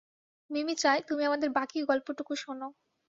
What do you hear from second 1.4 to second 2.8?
বাকী গল্পটুকু শোন।